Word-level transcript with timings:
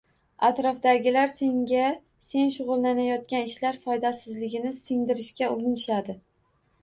Atrofdagilar 0.47 1.27
senga 1.33 1.83
sen 2.29 2.49
shug‘ullanayotgan 2.55 3.45
ishlar 3.51 3.77
foydasizligini 3.83 4.73
singdirishga 4.81 5.53
urinishadi. 5.57 6.19